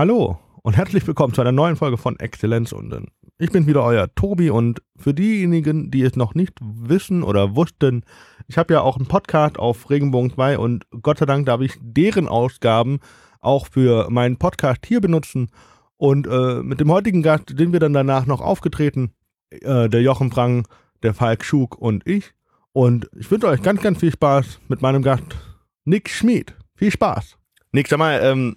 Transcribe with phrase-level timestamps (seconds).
[0.00, 4.14] Hallo und herzlich willkommen zu einer neuen Folge von Exzellenz und ich bin wieder euer
[4.14, 8.04] Tobi und für diejenigen, die es noch nicht wissen oder wussten,
[8.46, 11.72] ich habe ja auch einen Podcast auf Regenbogen 2 und Gott sei Dank darf ich
[11.80, 13.00] deren Ausgaben
[13.40, 15.50] auch für meinen Podcast hier benutzen
[15.96, 19.10] und äh, mit dem heutigen Gast sind wir dann danach noch aufgetreten,
[19.50, 20.68] äh, der Jochen Frank,
[21.02, 22.34] der Falk Schug und ich
[22.70, 25.36] und ich wünsche euch ganz, ganz viel Spaß mit meinem Gast
[25.84, 26.54] Nick Schmid.
[26.76, 27.36] Viel Spaß.
[27.72, 28.56] Nick, sag mal, ähm,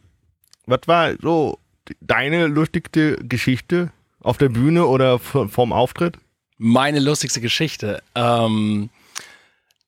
[0.66, 1.60] was war so
[2.00, 6.18] deine lustigste Geschichte auf der Bühne oder vorm Auftritt?
[6.58, 8.04] Meine lustigste Geschichte.
[8.16, 8.90] Ähm,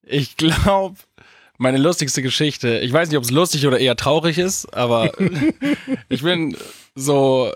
[0.03, 0.97] ich glaube,
[1.57, 2.79] meine lustigste Geschichte.
[2.79, 5.11] Ich weiß nicht, ob es lustig oder eher traurig ist, aber
[6.09, 6.57] ich bin
[6.95, 7.53] so.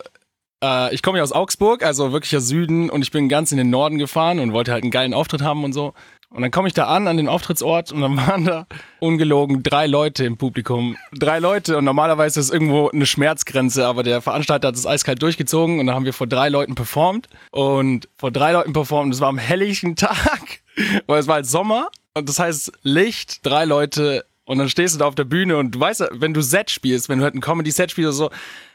[0.63, 3.69] Äh, ich komme ja aus Augsburg, also wirklicher Süden, und ich bin ganz in den
[3.69, 5.93] Norden gefahren und wollte halt einen geilen Auftritt haben und so.
[6.29, 8.67] Und dann komme ich da an, an den Auftrittsort und dann waren da
[8.99, 10.97] ungelogen drei Leute im Publikum.
[11.13, 15.79] Drei Leute und normalerweise ist irgendwo eine Schmerzgrenze, aber der Veranstalter hat es eiskalt durchgezogen
[15.79, 19.13] und dann haben wir vor drei Leuten performt und vor drei Leuten performt.
[19.13, 20.59] Das war am helllichen Tag,
[21.07, 24.99] weil es war halt Sommer und das heißt Licht, drei Leute und dann stehst du
[24.99, 27.41] da auf der Bühne und du weißt, wenn du Set spielst, wenn du halt ein
[27.41, 28.29] Comedy-Set spielst oder so,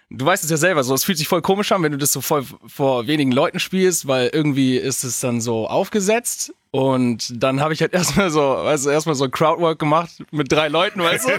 [0.09, 2.13] du weißt es ja selber so, es fühlt sich voll komisch an, wenn du das
[2.13, 7.61] so voll vor wenigen Leuten spielst, weil irgendwie ist es dann so aufgesetzt und dann
[7.61, 11.29] habe ich halt erstmal so, weißt du, erstmal so Crowdwork gemacht mit drei Leuten, weißt
[11.29, 11.33] du?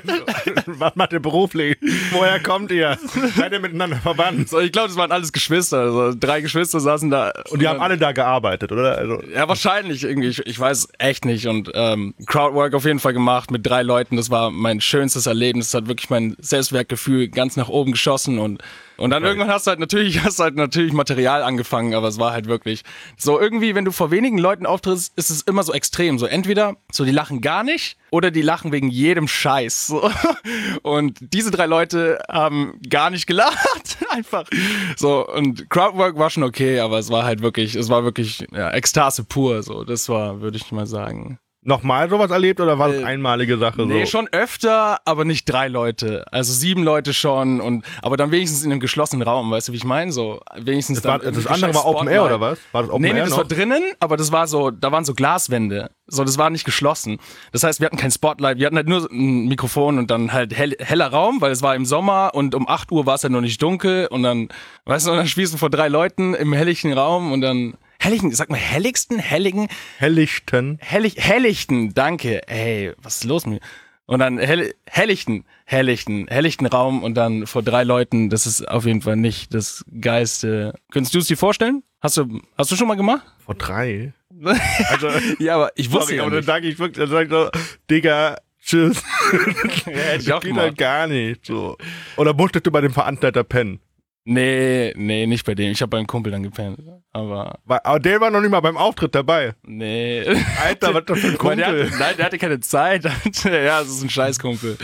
[0.80, 1.76] Was macht ihr beruflich?
[2.12, 3.00] Woher kommt ihr?
[3.36, 4.50] Seid ihr miteinander verwandt?
[4.50, 5.80] So, ich glaube, das waren alles Geschwister.
[5.80, 7.34] Also drei Geschwister saßen da.
[7.50, 8.96] Und die haben alle da gearbeitet, oder?
[8.96, 10.28] Also ja, wahrscheinlich irgendwie.
[10.28, 11.48] Ich, ich weiß echt nicht.
[11.48, 14.18] Und ähm, Crowdwork auf jeden Fall gemacht mit drei Leuten.
[14.18, 15.72] Das war mein schönstes Erlebnis.
[15.72, 18.62] Das hat wirklich mein Selbstwertgefühl ganz nach oben geschossen und
[18.98, 19.32] und dann okay.
[19.32, 22.84] irgendwann hast du halt natürlich, hast halt natürlich Material angefangen, aber es war halt wirklich
[23.18, 26.20] so irgendwie, wenn du vor wenigen Leuten auftrittst, ist es immer so extrem.
[26.20, 29.88] So entweder so die lachen gar nicht oder die lachen wegen jedem Scheiß.
[29.88, 30.10] So.
[30.84, 34.48] Und diese drei Leute haben gar nicht gelacht, einfach.
[34.96, 38.72] So und Crowdwork war schon okay, aber es war halt wirklich, es war wirklich ja,
[38.72, 39.64] Ekstase pur.
[39.64, 43.58] So, das war, würde ich mal sagen nochmal sowas erlebt oder war das äh, einmalige
[43.58, 43.86] Sache?
[43.86, 44.12] Nee, so?
[44.12, 46.26] schon öfter, aber nicht drei Leute.
[46.32, 49.78] Also sieben Leute schon und aber dann wenigstens in einem geschlossenen Raum, weißt du, wie
[49.78, 50.12] ich meine?
[50.12, 52.60] So wenigstens das, war, das andere war Open Air oder was?
[52.72, 53.38] War das Open nee, Air nee, das noch?
[53.38, 55.90] war drinnen, aber das war so, da waren so Glaswände.
[56.08, 57.18] So, das war nicht geschlossen.
[57.54, 60.54] Das heißt, wir hatten kein Spotlight, wir hatten halt nur ein Mikrofon und dann halt
[60.54, 63.30] hell, heller Raum, weil es war im Sommer und um 8 Uhr war es ja
[63.30, 64.50] noch nicht dunkel und dann,
[64.86, 68.32] weißt du, und dann spielst du vor drei Leuten im helllichen Raum und dann Hellichten,
[68.34, 69.70] sag mal Helligsten, Helligen?
[69.98, 70.78] Hellichten.
[70.82, 72.46] Hellig, Hellichten, danke.
[72.50, 73.68] Ey, was ist los mit mir?
[74.06, 78.86] Und dann Hell, Hellichten, Hellichten, Hellichten Raum und dann vor drei Leuten, das ist auf
[78.86, 80.74] jeden Fall nicht das Geiste.
[80.92, 81.82] Könntest du es dir vorstellen?
[82.02, 83.26] Hast du, hast du schon mal gemacht?
[83.40, 84.12] Vor drei?
[84.90, 85.08] Also,
[85.40, 87.50] ja, aber ich wusste sorry, ja aber dann sage ich wirklich, dann sag ich so,
[87.90, 89.02] Digga, tschüss.
[89.86, 91.78] ja, ich auch geht halt gar nicht, so.
[92.18, 93.80] Oder musstest du bei dem Veranstalter pennen?
[94.26, 95.72] Nee, nee, nicht bei dem.
[95.72, 96.80] Ich habe beim Kumpel dann gepennt.
[97.12, 97.60] Aber.
[97.66, 99.54] Aber der war noch nicht mal beim Auftritt dabei.
[99.64, 100.24] Nee.
[100.64, 101.58] Alter, was das für ein Kumpel?
[101.58, 103.04] Der hatte, nein, der hatte keine Zeit.
[103.44, 104.78] ja, das ist ein Scheißkumpel.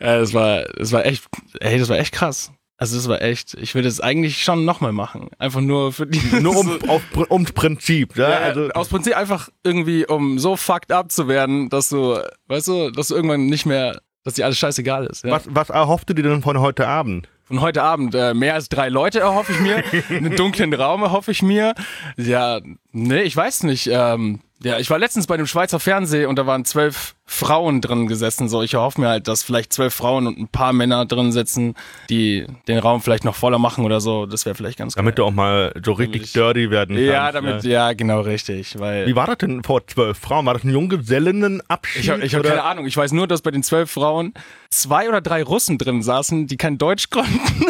[0.00, 1.24] ja, das war, das war echt,
[1.60, 2.52] ey, das war echt krass.
[2.76, 5.30] Also das war echt, ich würde es eigentlich schon nochmal machen.
[5.38, 6.20] Einfach nur für die.
[6.40, 8.30] Nur um, auf, ums Prinzip, ja?
[8.30, 12.68] ja also aus Prinzip einfach irgendwie, um so fucked up zu werden, dass du, weißt
[12.68, 15.24] du, dass du irgendwann nicht mehr dass dir alles scheißegal ist.
[15.24, 15.30] Ja.
[15.30, 17.28] Was, was erhoffst du dir denn von heute Abend?
[17.44, 21.30] Von heute Abend äh, mehr als drei Leute erhoffe ich mir, einen dunklen Raum erhoffe
[21.30, 21.74] ich mir.
[22.16, 22.60] Ja,
[22.92, 23.88] nee, ich weiß nicht.
[23.92, 28.06] Ähm, ja, ich war letztens bei dem Schweizer Fernsehen und da waren zwölf Frauen drin
[28.06, 28.48] gesessen.
[28.48, 31.74] So, ich erhoffe mir halt, dass vielleicht zwölf Frauen und ein paar Männer drin sitzen,
[32.08, 34.26] die den Raum vielleicht noch voller machen oder so.
[34.26, 35.24] Das wäre vielleicht ganz Damit geil.
[35.24, 37.10] du auch mal so richtig ich, dirty werden kannst.
[37.10, 37.70] Ja, damit, ne?
[37.70, 38.78] ja, genau, richtig.
[38.78, 40.46] Weil Wie war das denn vor zwölf Frauen?
[40.46, 42.02] War das ein Junggesellennenabschied?
[42.02, 42.86] Ich habe hab keine Ahnung.
[42.86, 44.34] Ich weiß nur, dass bei den zwölf Frauen
[44.70, 47.66] zwei oder drei Russen drin saßen, die kein Deutsch konnten.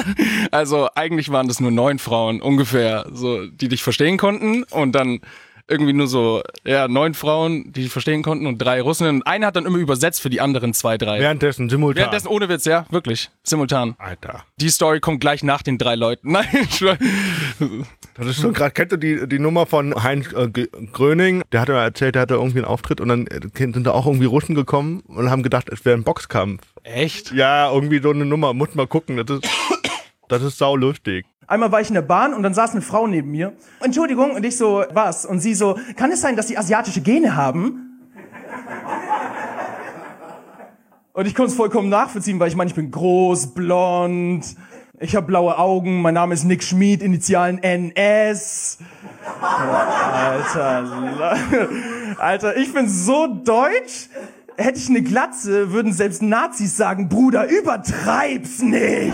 [0.50, 4.64] also eigentlich waren das nur neun Frauen ungefähr, so, die dich verstehen konnten.
[4.64, 5.20] Und dann
[5.68, 9.08] irgendwie nur so, ja, neun Frauen, die verstehen konnten und drei Russen.
[9.08, 11.20] Und eine hat dann immer übersetzt für die anderen zwei, drei.
[11.20, 12.00] Währenddessen, simultan.
[12.00, 13.30] Währenddessen, ohne Witz, ja, wirklich.
[13.42, 13.94] Simultan.
[13.98, 14.44] Alter.
[14.60, 16.32] Die Story kommt gleich nach den drei Leuten.
[16.32, 16.46] Nein,
[18.16, 20.48] Das ist so gerade, kennt ihr die, die Nummer von Heinz äh,
[20.92, 21.42] Gröning?
[21.52, 24.26] Der hatte erzählt, der hatte irgendwie einen Auftritt und dann äh, sind da auch irgendwie
[24.26, 26.62] Russen gekommen und haben gedacht, es wäre ein Boxkampf.
[26.82, 27.32] Echt?
[27.32, 28.52] Ja, irgendwie so eine Nummer.
[28.52, 29.16] Muss mal gucken.
[29.16, 29.48] Das ist,
[30.28, 31.26] das ist saulustig.
[31.46, 33.52] Einmal war ich in der Bahn und dann saß eine Frau neben mir.
[33.80, 35.26] Entschuldigung, und ich so, was?
[35.26, 37.84] Und sie so, kann es sein, dass sie asiatische Gene haben?
[41.12, 44.56] Und ich konnte es vollkommen nachvollziehen, weil ich meine, ich bin groß, blond,
[44.98, 48.78] ich habe blaue Augen, mein Name ist Nick Schmid, Initialen NS.
[50.12, 51.36] Alter,
[52.18, 54.08] Alter, ich bin so deutsch.
[54.56, 59.12] Hätte ich eine Glatze, würden selbst Nazis sagen, Bruder, übertreib's nicht.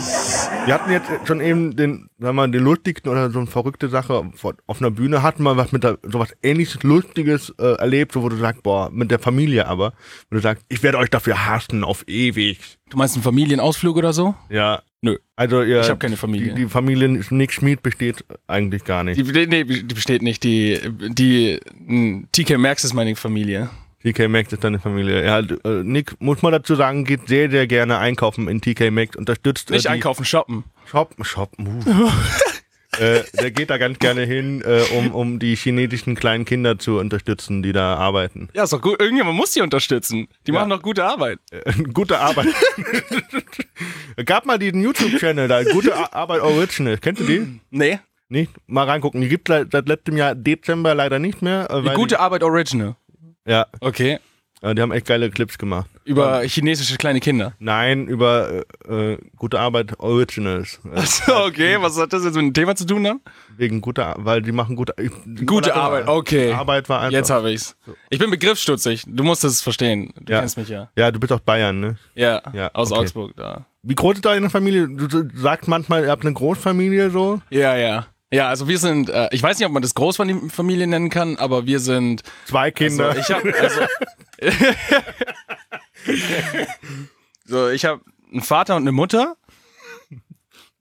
[0.67, 3.89] Wir hatten jetzt schon eben den, sagen wir mal, den lustigsten oder so eine verrückte
[3.89, 7.75] Sache vor- auf einer Bühne, hatten wir was mit der, so was ähnliches Lustiges äh,
[7.79, 9.93] erlebt, so wo du sagst, boah, mit der Familie aber,
[10.31, 12.59] wo du sagst, ich werde euch dafür hassen auf ewig.
[12.91, 14.35] Du meinst einen Familienausflug oder so?
[14.49, 14.83] Ja.
[15.03, 15.17] Nö.
[15.35, 16.53] Also ihr, Ich hab keine Familie.
[16.53, 19.17] Die, die Familie Nick Schmid besteht eigentlich gar nicht.
[19.19, 20.45] Die, nee, die besteht nicht.
[20.45, 20.79] Die,
[21.09, 21.59] die
[22.33, 23.71] TK Maxx ist meine Familie.
[24.03, 25.25] TK Maxx ist deine Familie.
[25.25, 29.17] Ja, äh, Nick, muss man dazu sagen, geht sehr, sehr gerne einkaufen in TK Maxx,
[29.17, 30.65] unterstützt äh, Nicht die einkaufen, shoppen.
[30.87, 32.09] Shop, Shop, uh.
[32.99, 36.99] äh, der geht da ganz gerne hin, äh, um, um die chinesischen kleinen Kinder zu
[36.99, 38.49] unterstützen, die da arbeiten.
[38.55, 39.01] Ja, ist doch gut.
[39.01, 40.29] Irgendjemand muss die unterstützen.
[40.47, 41.39] Die machen doch gute Arbeit.
[41.51, 42.49] Äh, gute Arbeit.
[44.25, 46.99] Gab mal diesen YouTube-Channel da, Gute Ar- Arbeit Original.
[46.99, 47.61] Kennst du den?
[47.71, 48.01] Nee.
[48.29, 48.53] Nicht?
[48.69, 49.21] Mal reingucken.
[49.21, 51.69] Die gibt es seit letztem Jahr Dezember leider nicht mehr.
[51.71, 52.95] äh, Die weil gute Arbeit Original.
[53.51, 54.19] Ja, Okay.
[54.63, 55.91] äh, die haben echt geile Clips gemacht.
[56.05, 57.53] Über chinesische kleine Kinder.
[57.59, 60.81] Nein, über äh, äh, Gute Arbeit Originals.
[60.95, 61.77] Achso, okay.
[61.81, 63.21] Was hat das jetzt mit dem Thema zu tun dann?
[63.57, 64.95] wegen guter, weil die machen gute,
[65.27, 66.53] die Gute Arbeit, okay.
[66.53, 67.13] Arbeit war einfach.
[67.13, 67.77] Jetzt habe ich's.
[68.09, 69.05] Ich bin begriffsstutzig.
[69.07, 70.15] Du musst es verstehen.
[70.21, 70.41] Du Ja.
[70.41, 70.89] kennst mich ja.
[70.97, 71.97] Ja, du bist aus Bayern, ne?
[72.15, 73.01] Ja, Ja, aus okay.
[73.03, 73.67] Augsburg da.
[73.83, 74.89] Wie groß ist deine Familie?
[74.89, 77.41] Du sagst manchmal, ihr habt eine Großfamilie so.
[77.51, 78.07] Ja, ja.
[78.33, 81.67] Ja, also wir sind, äh, ich weiß nicht, ob man das Großfamilie nennen kann, aber
[81.67, 83.09] wir sind, Zwei Kinder.
[83.11, 83.81] also ich habe, also,
[87.45, 89.37] so, ich habe einen Vater und eine Mutter.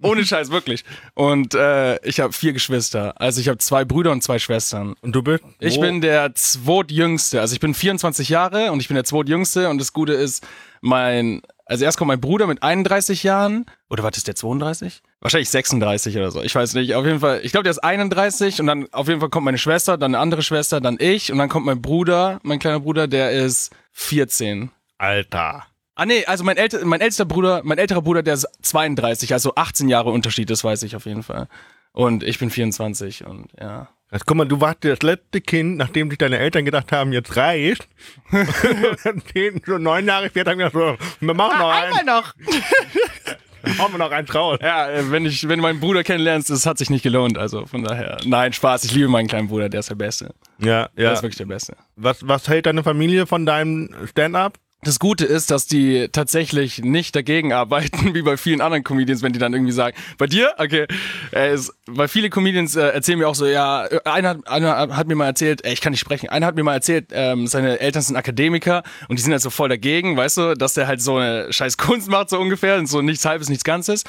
[0.01, 0.85] Ohne Scheiß, wirklich.
[1.13, 3.19] Und äh, ich habe vier Geschwister.
[3.19, 4.95] Also ich habe zwei Brüder und zwei Schwestern.
[5.01, 5.43] und du bist?
[5.59, 5.81] Ich wo?
[5.81, 7.41] bin der zweitjüngste.
[7.41, 9.67] Also ich bin 24 Jahre und ich bin der zweitjüngste.
[9.69, 10.47] Und das Gute ist,
[10.79, 13.65] mein, also erst kommt mein Bruder mit 31 Jahren.
[13.89, 15.01] Oder was ist der 32?
[15.21, 16.41] Wahrscheinlich 36 oder so.
[16.41, 16.95] Ich weiß nicht.
[16.95, 19.57] Auf jeden Fall, ich glaube, der ist 31 und dann auf jeden Fall kommt meine
[19.57, 23.07] Schwester, dann eine andere Schwester, dann ich und dann kommt mein Bruder, mein kleiner Bruder,
[23.07, 24.71] der ist 14.
[24.97, 25.65] Alter.
[25.95, 29.55] Ah nee, also mein, älte, mein ältester Bruder, mein älterer Bruder, der ist 32, also
[29.55, 31.49] 18 Jahre Unterschied, das weiß ich auf jeden Fall.
[31.91, 33.89] Und ich bin 24 und ja.
[34.11, 37.35] Jetzt, guck mal, du warst das letzte Kind, nachdem sich deine Eltern gedacht haben, jetzt
[37.35, 37.87] reicht.
[38.31, 42.05] Und den so neun Jahre später haben wir gedacht, wir machen noch einen.
[42.07, 42.33] noch.
[43.79, 44.59] Hauen wir noch eins raus.
[44.61, 47.37] Ja, äh, wenn ich, wenn du meinen Bruder kennenlernst, das hat sich nicht gelohnt.
[47.37, 48.17] Also von daher.
[48.25, 48.83] Nein, Spaß.
[48.85, 50.33] Ich liebe meinen kleinen Bruder, der ist der Beste.
[50.59, 51.11] Ja, Der ja.
[51.13, 51.75] ist wirklich der Beste.
[51.95, 54.57] Was, was hält deine Familie von deinem Stand-up?
[54.81, 59.33] Das Gute ist, dass die tatsächlich nicht dagegen arbeiten, wie bei vielen anderen Comedians, wenn
[59.33, 60.53] die dann irgendwie sagen, bei dir?
[60.57, 60.87] Okay.
[61.31, 65.07] Äh, weil viele Comedians äh, erzählen mir auch so, ja, äh, einer, hat- einer hat
[65.07, 67.81] mir mal erzählt, äh, ich kann nicht sprechen, einer hat mir mal erzählt, ähm, seine
[67.81, 71.01] Eltern sind Akademiker und die sind halt so voll dagegen, weißt du, dass der halt
[71.01, 74.03] so eine scheiß Kunst macht, so ungefähr, und so nichts halbes, nichts Ganzes.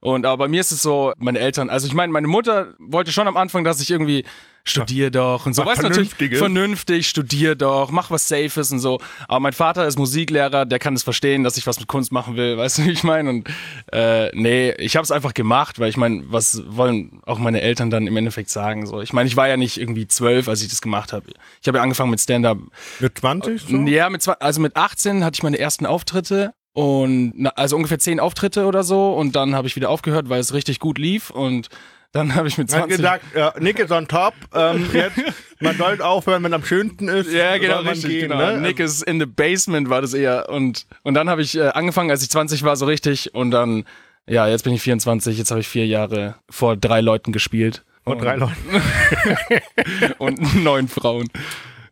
[0.00, 3.12] Und aber bei mir ist es so, meine Eltern, also ich meine, meine Mutter wollte
[3.12, 4.24] schon am Anfang, dass ich irgendwie
[4.68, 5.64] studier doch und so.
[5.64, 9.00] Was Weißt natürlich vernünftig, studier doch, mach was Safes und so.
[9.28, 12.36] Aber mein Vater ist Musiklehrer, der kann es verstehen, dass ich was mit Kunst machen
[12.36, 13.30] will, weißt du, wie ich meine?
[13.30, 13.48] Und
[13.92, 17.90] äh, nee, ich habe es einfach gemacht, weil ich meine, was wollen auch meine Eltern
[17.90, 18.86] dann im Endeffekt sagen?
[18.86, 21.26] So, ich meine, ich war ja nicht irgendwie zwölf, als ich das gemacht habe.
[21.62, 22.58] Ich habe ja angefangen mit Stand-up.
[23.00, 23.62] Mit 20?
[23.62, 23.76] So?
[23.86, 28.20] Ja, mit also mit 18 hatte ich meine ersten Auftritte und na, also ungefähr zehn
[28.20, 31.70] Auftritte oder so und dann habe ich wieder aufgehört, weil es richtig gut lief und
[32.12, 34.34] dann habe ich mit Er hat 20 gesagt, ja, Nick ist on top.
[34.54, 35.16] Ähm, jetzt,
[35.58, 37.32] man soll aufhören, wenn am schönsten ist.
[37.32, 38.52] Ja, genau, richtig, gehen, genau.
[38.52, 38.60] Ne?
[38.60, 40.50] Nick is in the basement war das eher.
[40.50, 43.34] Und, und dann habe ich äh, angefangen, als ich 20 war, so richtig.
[43.34, 43.84] Und dann,
[44.26, 47.86] ja, jetzt bin ich 24, jetzt habe ich vier Jahre vor drei Leuten gespielt.
[48.04, 48.54] Und drei Leute.
[50.18, 51.28] Und neun Frauen.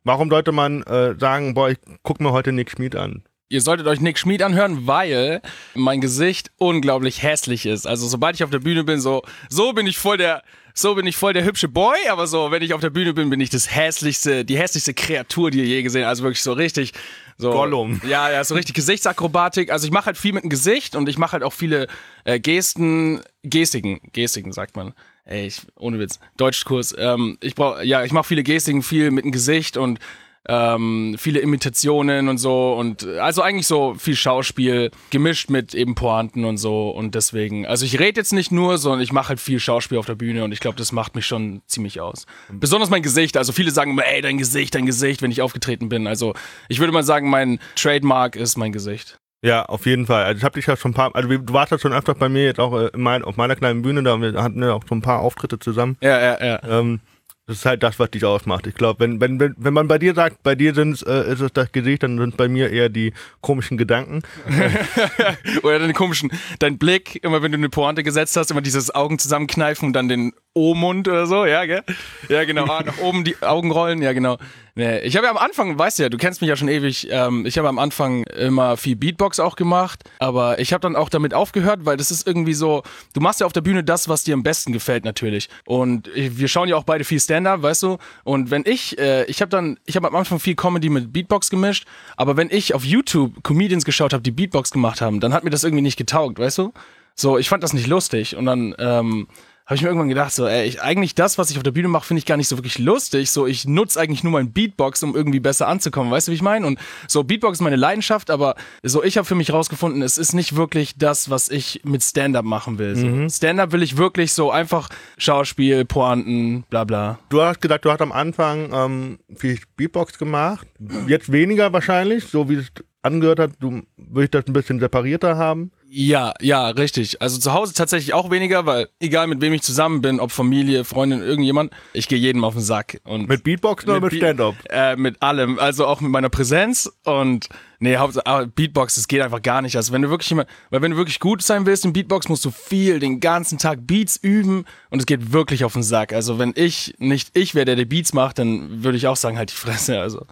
[0.04, 3.22] Warum sollte man äh, sagen, boah, ich guck mir heute Nick Schmid an?
[3.54, 5.40] Ihr solltet euch Nick Schmid anhören, weil
[5.76, 7.86] mein Gesicht unglaublich hässlich ist.
[7.86, 10.42] Also sobald ich auf der Bühne bin, so, so bin ich voll der,
[10.74, 13.30] so bin ich voll der hübsche Boy, aber so, wenn ich auf der Bühne bin,
[13.30, 16.08] bin ich das hässlichste, die hässlichste Kreatur, die ihr je gesehen habt.
[16.08, 16.94] Also wirklich so richtig,
[17.38, 17.52] so.
[17.52, 18.00] Gollum.
[18.08, 19.70] Ja, ja, so richtig Gesichtsakrobatik.
[19.70, 21.86] Also ich mache halt viel mit dem Gesicht und ich mache halt auch viele
[22.24, 24.94] äh, Gesten, Gestiken, Gestiken sagt man.
[25.26, 26.92] Ey, ich, ohne Witz, Deutschkurs.
[26.98, 30.00] Ähm, ich brauch, ja, ich mache viele Gestiken, viel mit dem Gesicht und
[30.48, 36.44] ähm, viele Imitationen und so und also eigentlich so viel Schauspiel gemischt mit eben Pointen
[36.44, 39.60] und so und deswegen, also ich rede jetzt nicht nur, sondern ich mache halt viel
[39.60, 42.26] Schauspiel auf der Bühne und ich glaube, das macht mich schon ziemlich aus.
[42.50, 45.88] Besonders mein Gesicht, also viele sagen immer, ey, dein Gesicht, dein Gesicht, wenn ich aufgetreten
[45.88, 46.06] bin.
[46.06, 46.34] Also
[46.68, 49.18] ich würde mal sagen, mein Trademark ist mein Gesicht.
[49.44, 50.24] Ja, auf jeden Fall.
[50.24, 52.30] Also ich habe dich ja schon ein paar, also du warst ja schon öfter bei
[52.30, 54.98] mir jetzt auch äh, in mein, auf meiner kleinen Bühne, da hatten wir auch schon
[54.98, 55.98] ein paar Auftritte zusammen.
[56.00, 56.62] Ja, ja, ja.
[56.80, 57.00] Ähm,
[57.46, 58.66] das ist halt das, was dich ausmacht.
[58.66, 61.40] Ich glaube, wenn, wenn, wenn, wenn man bei dir sagt, bei dir sind's, äh, ist
[61.40, 64.22] es das Gesicht, dann sind bei mir eher die komischen Gedanken.
[65.62, 69.18] Oder deine komischen, dein Blick, immer wenn du eine Pointe gesetzt hast, immer dieses Augen
[69.18, 71.82] zusammenkneifen und dann den O-Mund oder so, ja, gell?
[72.28, 72.64] Ja, genau.
[72.66, 74.38] Ah, nach oben die Augen rollen, ja, genau.
[74.76, 77.06] Nee, ich habe ja am Anfang, weißt du ja, du kennst mich ja schon ewig,
[77.08, 81.08] ähm, ich habe am Anfang immer viel Beatbox auch gemacht, aber ich habe dann auch
[81.08, 84.24] damit aufgehört, weil das ist irgendwie so, du machst ja auf der Bühne das, was
[84.24, 85.48] dir am besten gefällt natürlich.
[85.64, 87.98] Und wir schauen ja auch beide viel Stand-up, weißt du?
[88.24, 91.50] Und wenn ich, äh, ich habe dann, ich habe am Anfang viel Comedy mit Beatbox
[91.50, 95.44] gemischt, aber wenn ich auf YouTube Comedians geschaut habe, die Beatbox gemacht haben, dann hat
[95.44, 96.72] mir das irgendwie nicht getaugt, weißt du?
[97.14, 99.28] So, ich fand das nicht lustig und dann, ähm,
[99.66, 101.88] habe ich mir irgendwann gedacht, so, ey, ich, eigentlich das, was ich auf der Bühne
[101.88, 103.30] mache, finde ich gar nicht so wirklich lustig.
[103.30, 106.12] So, ich nutze eigentlich nur mein Beatbox, um irgendwie besser anzukommen.
[106.12, 106.66] Weißt du, wie ich meine?
[106.66, 106.78] Und
[107.08, 110.56] so, Beatbox ist meine Leidenschaft, aber so, ich habe für mich rausgefunden, es ist nicht
[110.56, 112.94] wirklich das, was ich mit Stand-up machen will.
[112.94, 113.06] So.
[113.06, 113.30] Mhm.
[113.30, 117.18] Stand-up will ich wirklich so einfach Schauspiel, Pointen, bla bla.
[117.30, 120.66] Du hast gesagt, du hast am Anfang ähm, viel Beatbox gemacht.
[121.06, 123.52] Jetzt weniger wahrscheinlich, so wie es angehört hat.
[123.60, 125.70] Du würdest das ein bisschen separierter haben.
[125.96, 127.22] Ja, ja, richtig.
[127.22, 130.82] Also zu Hause tatsächlich auch weniger, weil egal mit wem ich zusammen bin, ob Familie,
[130.82, 133.00] Freundin, irgendjemand, ich gehe jedem auf den Sack.
[133.04, 134.56] Und mit Beatbox oder mit, Stand-up?
[134.70, 135.60] Äh, mit allem.
[135.60, 137.48] Also auch mit meiner Präsenz und
[137.78, 139.76] nee, Hauptsache Beatbox, das geht einfach gar nicht.
[139.76, 142.44] Also wenn du wirklich jemand, weil wenn du wirklich gut sein willst in Beatbox, musst
[142.44, 146.12] du viel den ganzen Tag Beats üben und es geht wirklich auf den Sack.
[146.12, 149.38] Also wenn ich nicht ich wäre, der die Beats macht, dann würde ich auch sagen,
[149.38, 150.00] halt die Fresse.
[150.00, 150.26] Also,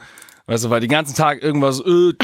[0.46, 2.14] weißt du, weil den ganzen Tag irgendwas äh,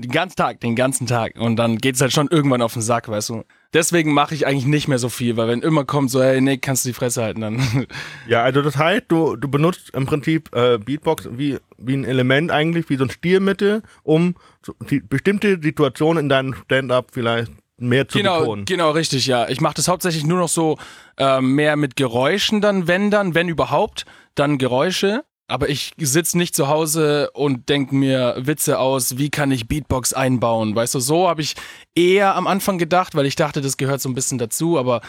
[0.00, 1.36] den ganzen Tag, den ganzen Tag.
[1.38, 3.44] Und dann geht's halt schon irgendwann auf den Sack, weißt du.
[3.72, 6.62] Deswegen mache ich eigentlich nicht mehr so viel, weil wenn immer kommt so, hey Nick,
[6.62, 7.86] kannst du die Fresse halten, dann.
[8.28, 12.50] Ja, also das heißt, du, du benutzt im Prinzip äh, Beatbox wie, wie ein Element
[12.50, 18.08] eigentlich, wie so ein Stilmittel, um so, die, bestimmte Situationen in deinem Stand-up vielleicht mehr
[18.08, 18.64] zu genau, betonen.
[18.64, 19.48] Genau, richtig, ja.
[19.48, 20.78] Ich mache das hauptsächlich nur noch so
[21.16, 24.04] äh, mehr mit Geräuschen dann, wenn dann, wenn überhaupt,
[24.34, 25.24] dann Geräusche.
[25.50, 30.12] Aber ich sitze nicht zu Hause und denke mir Witze aus, wie kann ich Beatbox
[30.12, 30.76] einbauen.
[30.76, 31.56] Weißt du, so habe ich
[31.96, 35.00] eher am Anfang gedacht, weil ich dachte, das gehört so ein bisschen dazu, aber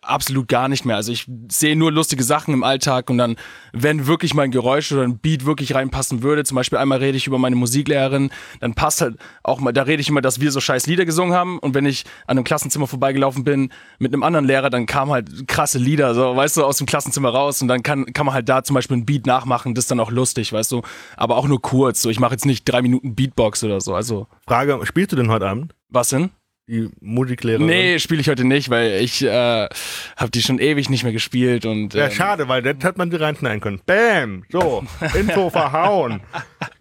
[0.00, 0.96] absolut gar nicht mehr.
[0.96, 3.36] Also ich sehe nur lustige Sachen im Alltag und dann,
[3.74, 7.18] wenn wirklich mal ein Geräusch oder ein Beat wirklich reinpassen würde, zum Beispiel einmal rede
[7.18, 8.30] ich über meine Musiklehrerin,
[8.60, 11.34] dann passt halt auch mal, da rede ich immer, dass wir so scheiß Lieder gesungen
[11.34, 15.12] haben und wenn ich an einem Klassenzimmer vorbeigelaufen bin mit einem anderen Lehrer, dann kamen
[15.12, 18.34] halt krasse Lieder, so, weißt du, aus dem Klassenzimmer raus und dann kann, kann man
[18.34, 20.82] halt da zum Beispiel ein Beat nachmachen, das ist dann auch lustig, weißt du,
[21.16, 24.28] aber auch nur kurz, so, ich mache jetzt nicht drei Minuten Beatbox oder so, also.
[24.46, 25.74] Frage, spielst du denn heute Abend?
[25.88, 26.30] Was denn?
[26.68, 27.66] Die Musiklehrerin?
[27.66, 29.68] Nee, spiele ich heute nicht, weil ich äh,
[30.16, 31.92] habe die schon ewig nicht mehr gespielt und.
[31.92, 33.80] Ja, ähm, schade, weil das hätte man die reinschneiden können.
[33.84, 34.44] Bam!
[34.48, 34.84] So,
[35.18, 36.20] Info verhauen.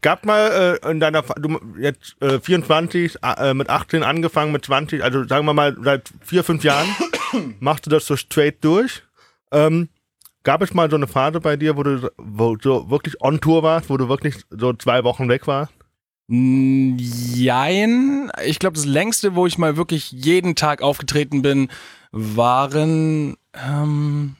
[0.01, 5.03] Gab mal äh, in deiner, du jetzt äh, 24, äh, mit 18 angefangen, mit 20,
[5.03, 6.88] also sagen wir mal seit vier, fünf Jahren
[7.60, 9.01] machst du das so straight durch.
[9.51, 9.89] Ähm,
[10.43, 13.63] gab es mal so eine Phase bei dir, wo du wo so wirklich on Tour
[13.63, 15.74] warst, wo du wirklich so zwei Wochen weg warst?
[16.27, 18.31] Jein.
[18.45, 21.69] Ich glaube, das längste, wo ich mal wirklich jeden Tag aufgetreten bin,
[22.12, 24.38] waren ähm,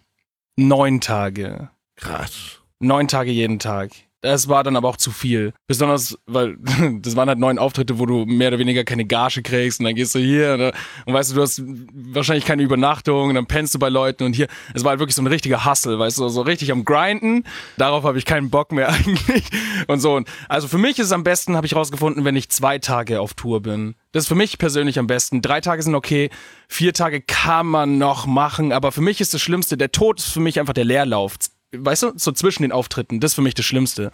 [0.56, 1.70] neun Tage.
[1.98, 2.62] Krass.
[2.80, 3.92] Neun Tage jeden Tag.
[4.22, 5.54] Das war dann aber auch zu viel.
[5.68, 6.58] Besonders, weil
[7.02, 9.96] das waren halt neun Auftritte, wo du mehr oder weniger keine Gage kriegst und dann
[9.96, 10.62] gehst du hier und,
[11.08, 14.34] und weißt du, du hast wahrscheinlich keine Übernachtung und dann pennst du bei Leuten und
[14.34, 14.48] hier.
[14.76, 17.46] Es war halt wirklich so ein richtiger Hustle, weißt du, so richtig am Grinden.
[17.78, 19.44] Darauf habe ich keinen Bock mehr eigentlich.
[19.88, 20.22] Und so.
[20.48, 23.34] Also für mich ist es am besten, habe ich rausgefunden, wenn ich zwei Tage auf
[23.34, 23.96] Tour bin.
[24.12, 25.42] Das ist für mich persönlich am besten.
[25.42, 26.30] Drei Tage sind okay,
[26.68, 30.32] vier Tage kann man noch machen, aber für mich ist das Schlimmste, der Tod ist
[30.32, 31.38] für mich einfach der Leerlauf
[31.72, 34.12] weißt du, so zwischen den Auftritten, das ist für mich das Schlimmste.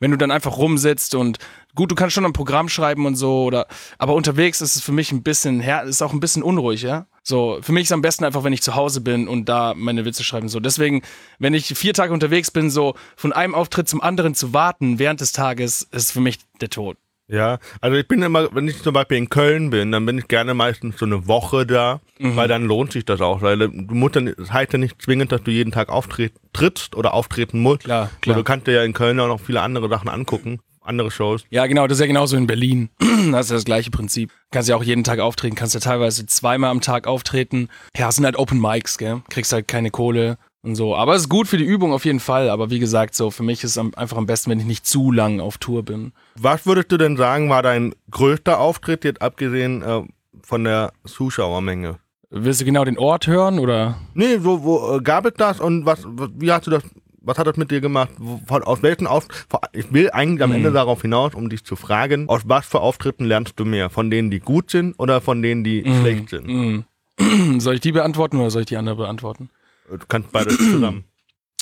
[0.00, 1.38] Wenn du dann einfach rumsitzt und
[1.74, 3.66] gut, du kannst schon ein Programm schreiben und so, oder
[3.98, 7.06] aber unterwegs ist es für mich ein bisschen ist auch ein bisschen unruhig, ja.
[7.24, 9.74] So, für mich ist es am besten einfach, wenn ich zu Hause bin und da
[9.74, 10.48] meine Witze schreiben.
[10.48, 11.02] So, deswegen,
[11.40, 15.20] wenn ich vier Tage unterwegs bin, so von einem Auftritt zum anderen zu warten während
[15.20, 16.96] des Tages, ist für mich der Tod.
[17.28, 20.28] Ja, also ich bin immer, wenn ich zum Beispiel in Köln bin, dann bin ich
[20.28, 22.36] gerne meistens so eine Woche da, mhm.
[22.36, 23.42] weil dann lohnt sich das auch.
[23.42, 27.12] Weil du musst dann, das heißt ja nicht zwingend, dass du jeden Tag auftrittst oder
[27.12, 27.84] auftreten musst.
[27.84, 28.36] Klar, klar.
[28.36, 31.44] du kannst dir ja in Köln auch noch viele andere Sachen angucken, andere Shows.
[31.50, 32.88] Ja, genau, das ist ja genauso in Berlin.
[32.98, 34.32] das ist ja das gleiche Prinzip.
[34.50, 37.68] Kannst ja auch jeden Tag auftreten, kannst ja teilweise zweimal am Tag auftreten.
[37.94, 39.20] Ja, es sind halt Open Mics, gell?
[39.28, 40.94] Kriegst halt keine Kohle und so.
[40.94, 42.50] Aber es ist gut für die Übung auf jeden Fall.
[42.50, 45.10] Aber wie gesagt, so für mich ist es einfach am besten, wenn ich nicht zu
[45.10, 46.12] lang auf Tour bin.
[46.36, 50.02] Was würdest du denn sagen, war dein größter Auftritt, jetzt abgesehen äh,
[50.42, 51.98] von der Zuschauermenge?
[52.30, 53.98] Willst du genau den Ort hören oder?
[54.14, 56.06] Nee, wo, wo äh, gab es das und was,
[56.36, 56.82] wie hast du das,
[57.22, 58.10] was hat das mit dir gemacht?
[58.46, 60.56] Von, aus welchen Auftritten, ich will eigentlich am mhm.
[60.56, 63.88] Ende darauf hinaus, um dich zu fragen, aus was für Auftritten lernst du mehr?
[63.88, 66.00] Von denen, die gut sind oder von denen, die mhm.
[66.00, 66.46] schlecht sind?
[66.46, 66.84] Mhm.
[67.60, 69.50] Soll ich die beantworten oder soll ich die andere beantworten?
[69.90, 71.04] Du kannst beide zusammen.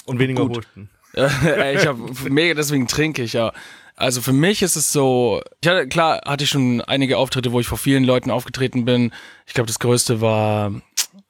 [0.05, 0.59] Und weniger Gut.
[0.59, 0.91] husten.
[1.15, 3.53] ich habe mega, deswegen trinke ich ja.
[3.95, 7.61] Also für mich ist es so, ich hatte, klar hatte ich schon einige Auftritte, wo
[7.61, 9.13] ich vor vielen Leuten aufgetreten bin.
[9.47, 10.73] Ich glaube, das größte war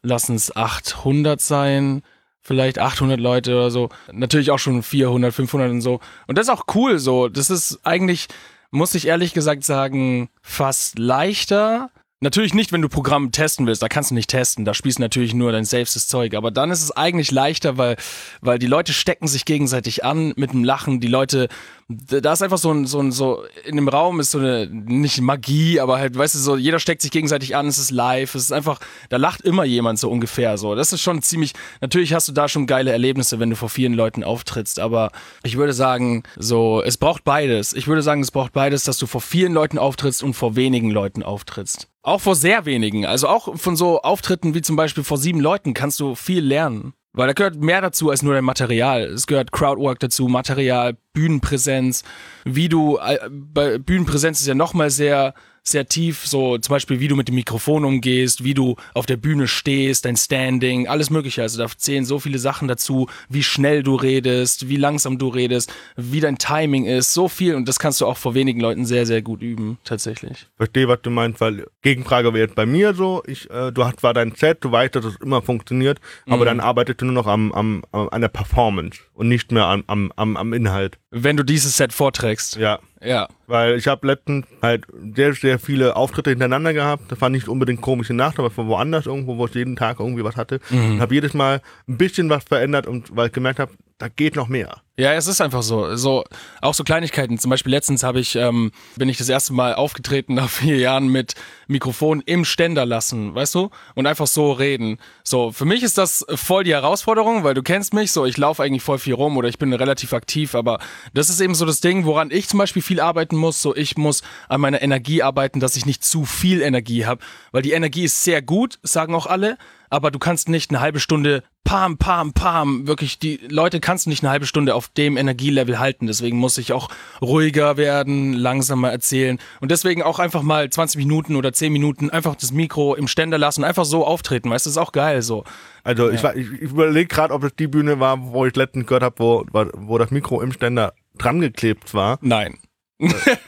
[0.07, 2.03] lassen es 800 sein,
[2.41, 3.89] vielleicht 800 Leute oder so.
[4.13, 6.01] Natürlich auch schon 400, 500 und so.
[6.27, 7.29] Und das ist auch cool so.
[7.29, 8.29] Das ist eigentlich,
[8.71, 11.91] muss ich ehrlich gesagt sagen, fast leichter.
[12.27, 15.03] Natürlich nicht, wenn du Programm testen willst, da kannst du nicht testen, da spielst du
[15.03, 17.95] natürlich nur dein selbstes Zeug, aber dann ist es eigentlich leichter, weil,
[18.41, 21.47] weil die Leute stecken sich gegenseitig an mit dem Lachen, die Leute
[21.89, 25.21] da ist einfach so ein, so ein, so, in dem Raum ist so eine, nicht
[25.21, 28.43] Magie, aber halt, weißt du, so, jeder steckt sich gegenseitig an, es ist live, es
[28.43, 30.75] ist einfach, da lacht immer jemand so ungefähr so.
[30.75, 33.95] Das ist schon ziemlich, natürlich hast du da schon geile Erlebnisse, wenn du vor vielen
[33.95, 35.13] Leuten auftrittst, aber
[35.45, 37.73] ich würde sagen, so, es braucht beides.
[37.73, 40.91] Ich würde sagen, es braucht beides, dass du vor vielen Leuten auftrittst und vor wenigen
[40.91, 41.89] Leuten auftrittst.
[42.07, 43.05] Auch vor sehr wenigen.
[43.05, 46.93] Also auch von so Auftritten wie zum Beispiel vor sieben Leuten kannst du viel lernen.
[47.13, 49.07] Weil da gehört mehr dazu als nur dein Material.
[49.07, 52.05] Es gehört Crowdwork dazu, Material, Bühnenpräsenz,
[52.45, 55.35] wie du, äh, bei Bühnenpräsenz ist ja nochmal sehr
[55.69, 59.17] sehr tief, so zum Beispiel, wie du mit dem Mikrofon umgehst, wie du auf der
[59.17, 61.43] Bühne stehst, dein Standing, alles Mögliche.
[61.43, 65.73] Also da zählen so viele Sachen dazu, wie schnell du redest, wie langsam du redest,
[65.97, 67.55] wie dein Timing ist, so viel.
[67.55, 70.47] Und das kannst du auch vor wenigen Leuten sehr, sehr gut üben, tatsächlich.
[70.57, 74.01] Verstehe, was du meinst, weil Gegenfrage wäre jetzt bei mir so, ich, äh, du hast
[74.01, 76.33] zwar dein Set, du weißt, dass es immer funktioniert, mhm.
[76.33, 79.85] aber dann arbeitest du nur noch am, am, an der Performance und nicht mehr am,
[79.87, 80.99] am, am, am Inhalt.
[81.11, 82.57] Wenn du dieses Set vorträgst.
[82.57, 82.79] Ja.
[83.03, 83.29] Ja.
[83.47, 87.11] Weil ich habe letztens halt sehr, sehr viele Auftritte hintereinander gehabt.
[87.13, 90.25] Das war nicht unbedingt komische Nacht, aber von woanders irgendwo, wo ich jeden Tag irgendwie
[90.25, 90.61] was hatte.
[90.71, 90.93] Mhm.
[90.93, 94.37] Und habe jedes Mal ein bisschen was verändert und weil ich gemerkt habe, da geht
[94.37, 94.83] noch mehr.
[94.99, 95.95] Ja, es ist einfach so.
[95.97, 96.25] So
[96.63, 97.39] auch so Kleinigkeiten.
[97.39, 101.09] Zum Beispiel letztens habe ich ähm, bin ich das erste Mal aufgetreten nach vier Jahren
[101.09, 101.35] mit
[101.67, 104.99] Mikrofon im Ständer lassen, weißt du, und einfach so reden.
[105.23, 108.13] So für mich ist das voll die Herausforderung, weil du kennst mich.
[108.13, 110.79] So ich laufe eigentlich voll viel rum oder ich bin relativ aktiv, aber
[111.13, 113.61] das ist eben so das Ding, woran ich zum Beispiel viel arbeiten muss.
[113.61, 117.23] So ich muss an meiner Energie arbeiten, dass ich nicht zu viel Energie habe,
[117.53, 119.57] weil die Energie ist sehr gut, sagen auch alle
[119.91, 124.11] aber du kannst nicht eine halbe Stunde pam, pam, pam, wirklich, die Leute kannst du
[124.11, 126.07] nicht eine halbe Stunde auf dem Energielevel halten.
[126.07, 126.89] Deswegen muss ich auch
[127.21, 132.37] ruhiger werden, langsamer erzählen und deswegen auch einfach mal 20 Minuten oder 10 Minuten einfach
[132.37, 135.45] das Mikro im Ständer lassen, einfach so auftreten, weißt du, ist auch geil so.
[135.83, 136.35] Also ja.
[136.35, 139.47] ich, ich überlege gerade, ob das die Bühne war, wo ich letztens gehört habe, wo,
[139.53, 142.19] wo das Mikro im Ständer dran geklebt war.
[142.21, 142.59] Nein.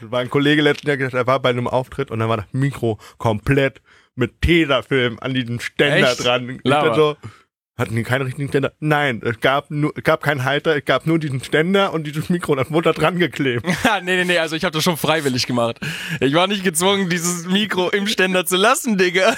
[0.00, 2.46] War ein Kollege letztens, der gesagt, er war bei einem Auftritt und dann war das
[2.52, 3.80] Mikro komplett
[4.14, 6.24] mit Tesafilm an diesem Ständer Echt?
[6.24, 6.60] dran.
[6.64, 7.16] So,
[7.78, 8.72] hatten die keinen richtigen Ständer?
[8.80, 12.28] Nein, es gab nur, es gab keinen Halter, es gab nur diesen Ständer und dieses
[12.28, 13.64] Mikro, das wurde da dran geklebt.
[14.02, 15.78] nee, nee, nee, also ich habe das schon freiwillig gemacht.
[16.20, 19.36] Ich war nicht gezwungen, dieses Mikro im Ständer zu lassen, Digga.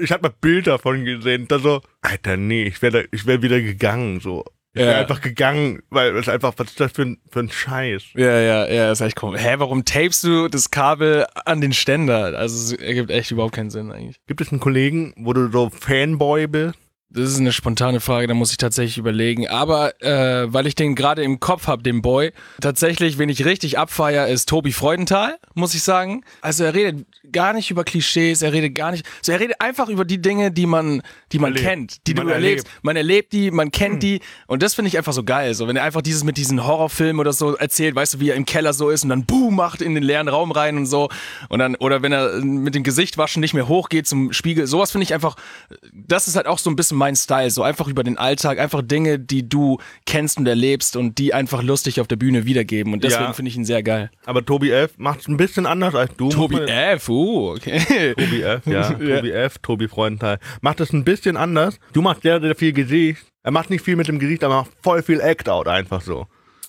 [0.00, 3.60] ich habe mal Bilder davon gesehen, da so, Alter, nee, ich wäre ich wär wieder
[3.60, 4.44] gegangen, so.
[4.74, 4.98] Ich ja.
[4.98, 8.04] einfach gegangen, weil es einfach, was ist das für ein, für ein Scheiß?
[8.14, 9.42] Ja, ja, ja, ist echt komisch.
[9.42, 12.38] Hä, warum tapest du das Kabel an den Ständer?
[12.38, 14.16] Also, es ergibt echt überhaupt keinen Sinn eigentlich.
[14.26, 16.78] Gibt es einen Kollegen, wo du so Fanboy bist?
[17.14, 19.46] Das ist eine spontane Frage, da muss ich tatsächlich überlegen.
[19.46, 23.78] Aber äh, weil ich den gerade im Kopf habe, den Boy, tatsächlich, wen ich richtig
[23.78, 26.24] abfeier, ist Tobi Freudenthal, muss ich sagen.
[26.40, 29.88] Also er redet gar nicht über Klischees, er redet gar nicht, so er redet einfach
[29.88, 31.68] über die Dinge, die man, die man erlebt.
[31.68, 32.66] kennt, die man du erlebst.
[32.66, 32.84] Erlebt.
[32.84, 34.00] Man erlebt die, man kennt hm.
[34.00, 35.54] die und das finde ich einfach so geil.
[35.54, 38.36] So wenn er einfach dieses mit diesen Horrorfilmen oder so erzählt, weißt du, wie er
[38.36, 41.10] im Keller so ist und dann boom macht in den leeren Raum rein und so
[41.50, 44.92] und dann oder wenn er mit dem Gesicht waschen nicht mehr hochgeht zum Spiegel, sowas
[44.92, 45.36] finde ich einfach,
[45.92, 48.80] das ist halt auch so ein bisschen mein Style, so einfach über den Alltag, einfach
[48.80, 53.02] Dinge, die du kennst und erlebst und die einfach lustig auf der Bühne wiedergeben und
[53.02, 53.32] deswegen ja.
[53.32, 54.08] finde ich ihn sehr geil.
[54.24, 56.28] Aber Tobi F macht es ein bisschen anders als du.
[56.28, 58.14] Tobi F, uh, okay.
[58.14, 60.38] Tobi F, ja, Tobi F, Tobi Freudenthal.
[60.60, 61.80] Macht es ein bisschen anders.
[61.92, 63.24] Du machst sehr, sehr viel Gesicht.
[63.42, 66.28] Er macht nicht viel mit dem Gesicht, aber macht voll viel Act-Out einfach so.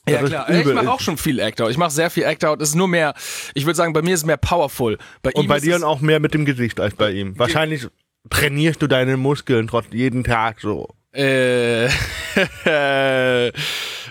[0.09, 1.69] Ja klar, ich mache auch schon viel Act-Out.
[1.69, 2.59] Ich mache sehr viel Act-Out.
[2.59, 3.13] Es ist nur mehr,
[3.53, 4.97] ich würde sagen, bei mir ist es mehr powerful.
[5.21, 7.37] Bei und bei dir auch mehr mit dem Gesicht als bei ihm.
[7.37, 7.87] Wahrscheinlich
[8.29, 10.87] trainierst du deine Muskeln trotz jeden Tag so.
[11.13, 11.87] Äh,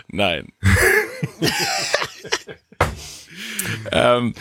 [0.09, 0.49] nein.
[3.93, 4.35] ähm,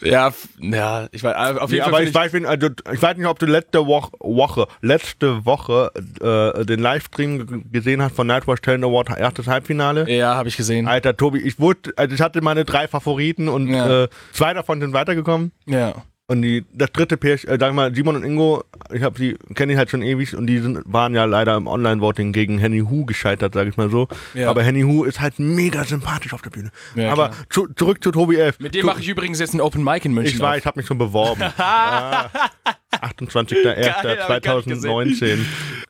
[0.00, 1.94] ja, ja, ich weiß, auf jeden ja, Fall.
[1.94, 5.92] Aber ich, ich weiß, also, ich weiß nicht, ob du letzte Woche, Woche letzte Woche
[6.20, 10.10] äh, den Livestream gesehen hast von Nightwatch Talent Award, erstes Halbfinale.
[10.10, 10.88] Ja, habe ich gesehen.
[10.88, 14.04] Alter, Tobi, ich wurde, also ich hatte meine drei Favoriten und ja.
[14.04, 15.52] äh, zwei davon sind weitergekommen.
[15.66, 15.94] Ja.
[16.30, 18.62] Und die, das dritte Pärchen, äh, sag mal, Simon und Ingo,
[18.92, 21.66] ich habe sie, kenne ich halt schon ewig und die sind, waren ja leider im
[21.66, 24.06] Online-Voting gegen Henny Hu gescheitert, sag ich mal so.
[24.34, 24.48] Ja.
[24.48, 26.70] Aber Henny Hu ist halt mega sympathisch auf der Bühne.
[26.94, 28.60] Ja, Aber zu, zurück zu Tobi F.
[28.60, 30.36] Mit dem mache ich übrigens jetzt ein Open Mic in München.
[30.36, 31.42] Ich weiß, ich habe mich schon beworben.
[31.58, 32.30] ah,
[32.92, 35.38] 28.01.2019.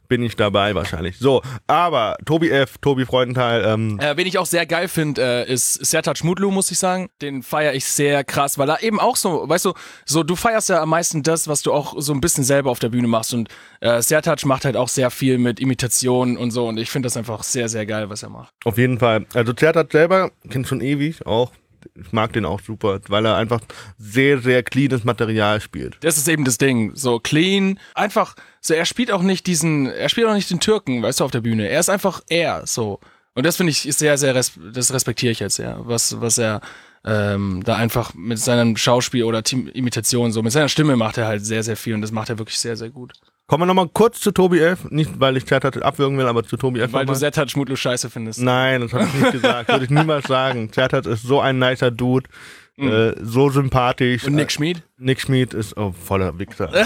[0.09, 1.19] bin ich dabei wahrscheinlich.
[1.19, 5.53] So, aber Tobi F., Tobi Freudenthal, ähm, Äh, wen ich auch sehr geil finde, äh,
[5.53, 7.11] ist Sertac Mutlu, muss ich sagen.
[7.23, 10.69] Den feiere ich sehr krass, weil er eben auch so, weißt du, so du feierst
[10.69, 13.33] ja am meisten das, was du auch so ein bisschen selber auf der Bühne machst.
[13.35, 13.49] Und
[13.81, 16.67] äh, Sertac macht halt auch sehr viel mit Imitationen und so.
[16.67, 18.53] Und ich finde das einfach sehr, sehr geil, was er macht.
[18.65, 19.27] auf jeden Fall.
[19.33, 21.53] Also Zertat selber, kennt schon ewig auch.
[21.95, 23.61] Ich mag den auch super, weil er einfach
[23.99, 25.99] sehr, sehr cleanes Material spielt.
[26.01, 26.93] Das ist eben das Ding.
[26.95, 27.79] So clean.
[27.95, 31.25] Einfach, so er spielt auch nicht diesen, er spielt auch nicht den Türken, weißt du,
[31.25, 31.69] auf der Bühne.
[31.69, 33.01] Er ist einfach er, so.
[33.35, 35.79] Und das finde ich sehr, sehr, res das respektiere ich jetzt sehr.
[35.85, 36.61] Was, was er
[37.05, 41.27] ähm, da einfach mit seinem Schauspiel oder Team Imitation, so mit seiner Stimme macht er
[41.27, 43.13] halt sehr, sehr viel und das macht er wirklich sehr, sehr gut.
[43.51, 44.85] Kommen wir nochmal kurz zu Tobi F.
[44.91, 46.93] Nicht, weil ich Zertat abwürgen will, aber zu Tobi F.
[46.93, 47.15] Weil du.
[47.15, 48.41] Sertac Mutlu scheiße findest.
[48.41, 49.69] Nein, das habe ich nicht gesagt.
[49.69, 50.73] Würde ich niemals sagen.
[50.73, 52.31] Zertat ist so ein nicer Dude.
[52.77, 54.23] Äh, so sympathisch.
[54.23, 54.29] Mhm.
[54.29, 54.85] Und Nick Schmid?
[54.99, 56.71] Nick Schmid ist oh, voller Wichser.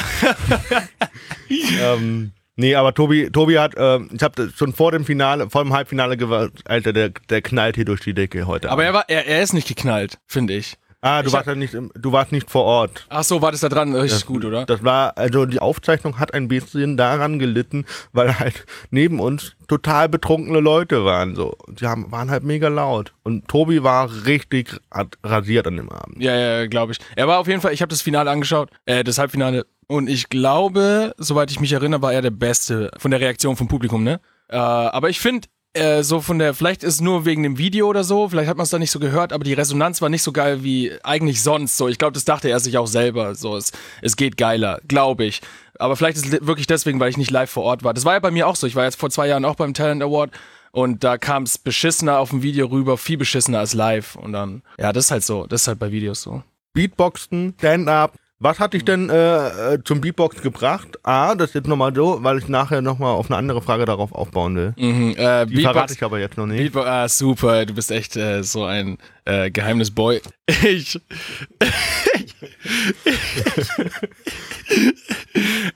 [1.82, 5.74] ähm, nee, aber Tobi, Tobi hat, ähm, ich habe schon vor dem Finale, vor dem
[5.74, 8.70] Halbfinale gesagt, Alter, der, der knallt hier durch die Decke heute.
[8.70, 8.86] Aber Abend.
[8.86, 10.78] er war, er, er ist nicht geknallt, finde ich.
[11.04, 13.06] Ah, du ich warst ja nicht, im- du warst nicht vor Ort.
[13.08, 13.94] Ach so, war das da dran?
[13.94, 14.66] Richtig Das- gut, oder?
[14.66, 20.08] Das war, also die Aufzeichnung hat ein bisschen daran gelitten, weil halt neben uns total
[20.08, 21.56] betrunkene Leute waren so.
[21.68, 23.12] Die haben, waren halt mega laut.
[23.22, 24.76] Und Tobi war richtig
[25.22, 26.22] rasiert an dem Abend.
[26.22, 26.98] Ja, ja, glaube ich.
[27.16, 29.66] Er war auf jeden Fall, ich habe das Finale angeschaut, äh, das Halbfinale.
[29.86, 33.68] Und ich glaube, soweit ich mich erinnere, war er der Beste von der Reaktion vom
[33.68, 34.20] Publikum, ne?
[34.48, 38.04] Äh, aber ich finde, äh, so von der, vielleicht ist nur wegen dem Video oder
[38.04, 40.32] so, vielleicht hat man es da nicht so gehört, aber die Resonanz war nicht so
[40.32, 41.76] geil wie eigentlich sonst.
[41.76, 43.34] So, ich glaube, das dachte er sich auch selber.
[43.34, 45.42] So, es, es geht geiler, glaube ich.
[45.78, 47.92] Aber vielleicht ist es wirklich deswegen, weil ich nicht live vor Ort war.
[47.92, 48.66] Das war ja bei mir auch so.
[48.66, 50.30] Ich war jetzt vor zwei Jahren auch beim Talent Award
[50.70, 54.16] und da kam es beschissener auf dem Video rüber, viel beschissener als live.
[54.16, 55.46] Und dann, ja, das ist halt so.
[55.46, 56.42] Das ist halt bei Videos so.
[56.72, 58.14] Beatboxen, Stand-up.
[58.40, 60.98] Was hat dich denn äh, äh, zum Beatbox gebracht?
[61.04, 64.12] A, das ist jetzt nochmal so, weil ich nachher nochmal auf eine andere Frage darauf
[64.12, 64.74] aufbauen will.
[64.76, 66.58] Mhm, äh, Die verrate ich aber jetzt noch nicht.
[66.58, 70.20] Beatbox, ah, super, du bist echt äh, so ein äh, Geheimnisboy.
[70.62, 71.00] Ich.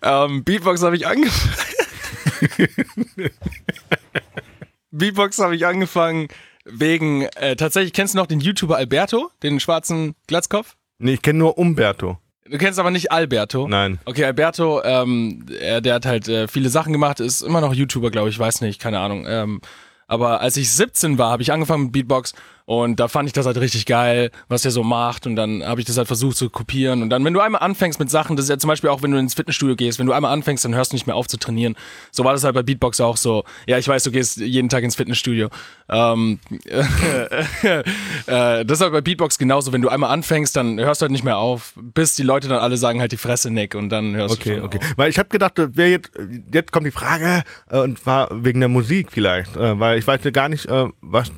[0.02, 1.64] ähm, Beatbox habe ich angefangen.
[4.90, 6.28] Beatbox habe ich angefangen
[6.64, 10.76] wegen, äh, tatsächlich, kennst du noch den YouTuber Alberto, den schwarzen Glatzkopf?
[10.98, 12.18] Nee, ich kenne nur Umberto.
[12.50, 13.68] Du kennst aber nicht Alberto.
[13.68, 13.98] Nein.
[14.04, 18.10] Okay, Alberto, ähm, er, der hat halt äh, viele Sachen gemacht, ist immer noch YouTuber,
[18.10, 19.26] glaube ich, weiß nicht, keine Ahnung.
[19.28, 19.60] Ähm,
[20.06, 22.34] aber als ich 17 war, habe ich angefangen mit Beatbox
[22.68, 25.80] und da fand ich das halt richtig geil, was er so macht und dann habe
[25.80, 28.44] ich das halt versucht zu kopieren und dann, wenn du einmal anfängst mit Sachen, das
[28.44, 30.74] ist ja zum Beispiel auch, wenn du ins Fitnessstudio gehst, wenn du einmal anfängst, dann
[30.74, 31.76] hörst du nicht mehr auf zu trainieren.
[32.10, 33.44] So war das halt bei Beatbox auch so.
[33.66, 35.48] Ja, ich weiß, du gehst jeden Tag ins Fitnessstudio.
[35.88, 36.40] Ähm,
[37.62, 37.84] äh,
[38.26, 41.24] das ist halt bei Beatbox genauso, wenn du einmal anfängst, dann hörst du halt nicht
[41.24, 44.34] mehr auf, bis die Leute dann alle sagen halt die Fresse, Nick und dann hörst
[44.34, 44.78] du Okay, schon okay.
[44.82, 44.92] auf.
[44.96, 46.10] Weil ich habe gedacht, wär jetzt,
[46.52, 50.20] jetzt kommt die Frage, äh, und zwar wegen der Musik vielleicht, äh, weil ich weiß
[50.22, 51.32] ja gar nicht, äh, was,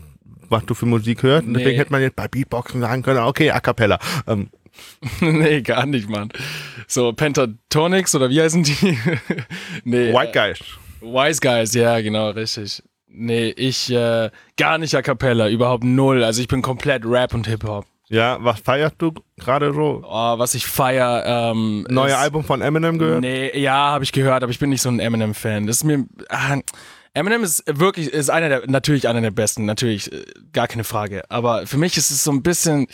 [0.51, 1.47] was du für Musik hörst.
[1.47, 1.79] Und deswegen Nee.
[1.79, 3.99] hätte man jetzt bei Beatboxen sagen können, okay, A Cappella.
[4.27, 4.51] Ähm,
[5.21, 6.31] nee, gar nicht, Mann.
[6.87, 8.99] So Pentatonics oder wie heißen die?
[9.85, 10.13] nee.
[10.13, 10.59] White Guys.
[11.01, 12.83] Wise Guys, ja, genau, richtig.
[13.09, 16.23] Nee, ich äh, gar nicht a cappella, überhaupt null.
[16.23, 17.85] Also ich bin komplett Rap und Hip-Hop.
[18.09, 20.03] Ja, was feierst du gerade so?
[20.05, 21.87] Oh, was ich feier, ähm.
[21.89, 23.21] Neue Album von Eminem gehört?
[23.21, 25.67] Nee, ja, habe ich gehört, aber ich bin nicht so ein Eminem-Fan.
[25.67, 26.07] Das ist mir.
[26.29, 26.59] Ah,
[27.12, 31.25] Eminem ist wirklich, ist einer der, natürlich einer der besten, natürlich, äh, gar keine Frage.
[31.29, 32.87] Aber für mich ist es so ein bisschen,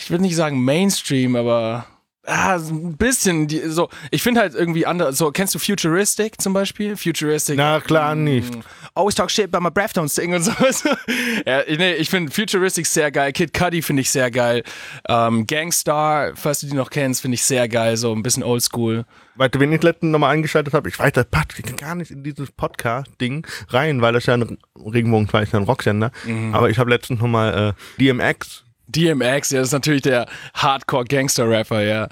[0.00, 1.86] ich würde nicht sagen Mainstream, aber
[2.26, 6.40] ah, so ein bisschen, die, so, ich finde halt irgendwie andere, so, kennst du Futuristic
[6.40, 6.96] zum Beispiel?
[6.96, 7.56] Futuristic.
[7.56, 8.52] Na klar nicht.
[8.94, 10.52] Always talk shit, but my breath don't sing und so.
[11.46, 13.32] ja, nee, ich finde Futuristic sehr geil.
[13.32, 14.62] Kid Cudi finde ich sehr geil.
[15.08, 17.96] Ähm, Gangstar, falls du die noch kennst, finde ich sehr geil.
[17.96, 19.04] So ein bisschen oldschool.
[19.36, 20.88] Weißt du, wen ich letztens nochmal eingeschaltet habe?
[20.88, 25.26] Ich weiß, das passt gar nicht in dieses Podcast-Ding rein, weil das ja ein Regenbogen
[25.42, 26.10] ist ja ein Rocksender.
[26.24, 26.54] Mhm.
[26.54, 28.65] Aber ich habe letztens nochmal äh, DMX.
[28.88, 32.08] DMX, ja, das ist natürlich der Hardcore-Gangster-Rapper, ja.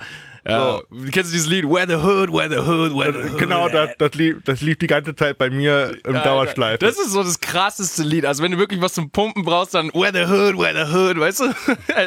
[0.46, 1.64] Ja, Kennst du dieses Lied?
[1.64, 3.38] Where the Hood, Where the Hood, Where the Hood?
[3.38, 6.78] Genau, das, das, lief, das lief die ganze Zeit bei mir im Dauerschleife.
[6.78, 8.26] Das ist so das krasseste Lied.
[8.26, 11.18] Also wenn du wirklich was zum Pumpen brauchst, dann Where the Hood, Where the Hood,
[11.18, 11.44] weißt du?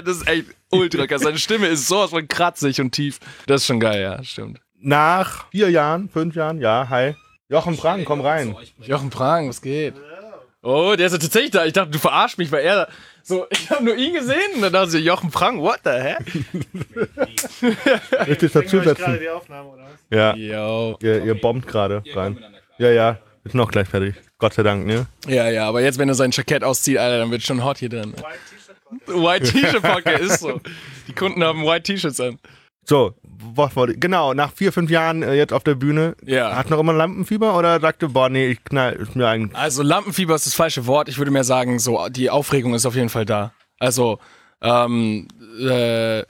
[0.06, 1.24] Das ist echt ultra krass.
[1.24, 3.20] Seine Stimme ist sowas von kratzig und tief.
[3.48, 4.60] Das ist schon geil, ja, stimmt.
[4.80, 7.16] Nach vier Jahren, fünf Jahren, ja, hi.
[7.50, 8.56] Jochen Frank, komm rein.
[8.82, 9.96] Jochen Prang, was geht?
[10.68, 11.64] Oh, der ist ja tatsächlich da.
[11.66, 12.90] Ich dachte, du verarschst mich, weil er
[13.24, 16.20] so, ich habe nur ihn gesehen und dann dachte ich, Jochen Prang, what the heck?
[18.12, 19.20] Gerade dazusetzen?
[20.10, 20.98] Ja, Yo.
[21.02, 22.38] ihr, ihr bombt gerade rein.
[22.80, 24.16] Ja, ja, ist noch gleich fertig.
[24.40, 25.08] Gott sei Dank, ne?
[25.26, 27.90] Ja, ja, aber jetzt, wenn er sein Jackett auszieht, Alter, dann wird schon hot hier
[27.90, 28.14] drin.
[29.06, 30.60] White T-Shirt Pocket ist so.
[31.08, 32.40] Die Kunden haben White T-Shirts an.
[32.88, 33.14] So?
[33.98, 36.16] Genau, nach vier, fünf Jahren äh, jetzt auf der Bühne.
[36.24, 36.56] Ja.
[36.56, 39.58] Hat noch immer Lampenfieber oder sagte, boah, nee, ich knall, ist mir eigentlich.
[39.58, 41.10] Also Lampenfieber ist das falsche Wort.
[41.10, 43.52] Ich würde mehr sagen, so die Aufregung ist auf jeden Fall da.
[43.80, 44.20] Also
[44.62, 45.28] ähm,
[45.60, 46.24] äh,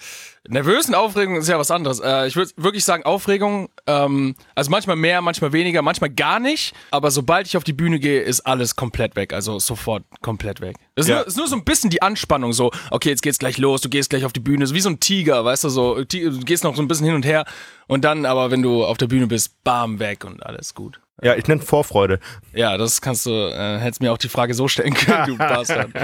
[0.50, 2.00] nervösen Aufregung ist ja was anderes.
[2.00, 3.70] Äh, ich würde wirklich sagen Aufregung.
[3.86, 6.74] Ähm, also manchmal mehr, manchmal weniger, manchmal gar nicht.
[6.92, 9.34] Aber sobald ich auf die Bühne gehe, ist alles komplett weg.
[9.34, 10.76] Also sofort komplett weg.
[10.96, 11.18] Es ist, Ja.
[11.18, 12.54] nur, ist nur so ein bisschen die Anspannung.
[12.54, 13.82] So, okay, jetzt geht's gleich los.
[13.82, 14.66] Du gehst gleich auf die Bühne.
[14.68, 15.96] So wie so ein Tiger, weißt du so.
[16.04, 17.46] Du gehst noch so ein bisschen hin und her.
[17.88, 21.00] Und dann, aber wenn du auf der Bühne bist, bam weg und alles gut.
[21.22, 22.20] Ja, ich nenne Vorfreude.
[22.54, 25.90] Ja, das kannst du, äh, hättest mir auch die Frage so stellen können, du Bastard.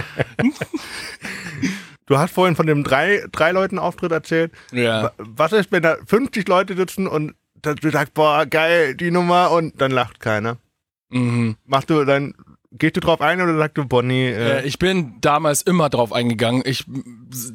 [2.05, 4.51] Du hast vorhin von dem drei, drei Leuten Auftritt erzählt.
[4.71, 5.03] Ja.
[5.03, 9.51] Wa- Was ist, wenn da 50 Leute sitzen und du sagst, boah, geil, die Nummer
[9.51, 10.57] und dann lacht keiner?
[11.09, 11.55] Mhm.
[11.65, 12.33] Machst du dann,
[12.77, 16.11] gehst du drauf ein oder sagst du, Bonnie, äh, Äh, ich bin damals immer drauf
[16.11, 16.63] eingegangen.
[16.65, 16.85] Ich,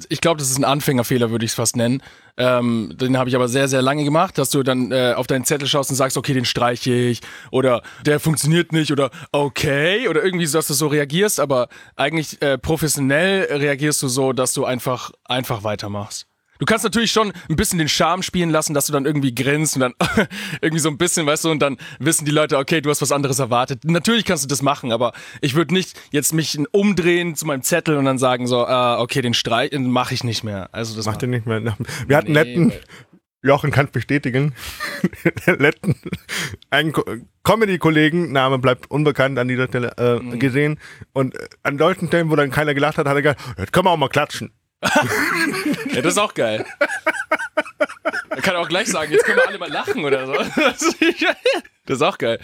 [0.09, 2.03] ich glaube, das ist ein Anfängerfehler, würde ich es fast nennen.
[2.37, 5.45] Ähm, den habe ich aber sehr, sehr lange gemacht, dass du dann äh, auf deinen
[5.45, 10.23] Zettel schaust und sagst, okay, den streiche ich oder der funktioniert nicht oder okay oder
[10.23, 14.65] irgendwie so, dass du so reagierst, aber eigentlich äh, professionell reagierst du so, dass du
[14.65, 16.28] einfach, einfach weitermachst.
[16.59, 19.77] Du kannst natürlich schon ein bisschen den Charme spielen lassen, dass du dann irgendwie grinst
[19.77, 19.95] und dann
[20.61, 23.13] irgendwie so ein bisschen, weißt du, und dann wissen die Leute, okay, du hast was
[23.13, 23.85] anderes erwartet.
[23.85, 27.97] Natürlich kannst du das machen, aber ich würde nicht jetzt mich umdrehen zu meinem Zettel
[27.97, 30.69] und dann sagen so, ah, okay, den Streich mache ich nicht mehr.
[30.73, 31.63] Also das macht ihr nicht mehr.
[32.07, 32.81] Wir hatten Nee, letzten, weil-
[33.41, 34.53] Jochen kann es bestätigen,
[35.47, 35.95] letzten,
[36.71, 37.05] einen Ko-
[37.45, 40.39] Comedy-Kollegen, Name bleibt unbekannt an dieser Stelle, äh, Mhm.
[40.39, 40.79] gesehen.
[41.13, 43.87] Und äh, an solchen Stellen, wo dann keiner gelacht hat, hat er gesagt, jetzt können
[43.87, 44.51] wir auch mal klatschen.
[45.93, 46.65] Ja, das ist auch geil.
[48.29, 50.35] Man kann auch gleich sagen, jetzt können wir alle mal lachen oder so.
[51.87, 52.39] Das ist auch geil.